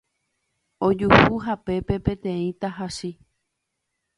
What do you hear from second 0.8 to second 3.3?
ojuhu hapépe peteĩ tahachi